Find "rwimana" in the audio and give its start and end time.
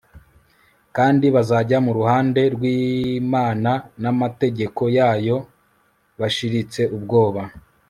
2.53-3.71